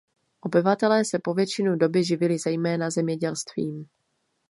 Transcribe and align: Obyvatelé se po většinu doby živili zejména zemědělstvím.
Obyvatelé 0.41 1.03
se 1.05 1.19
po 1.23 1.33
většinu 1.33 1.75
doby 1.75 2.03
živili 2.03 2.37
zejména 2.39 2.89
zemědělstvím. 2.89 3.85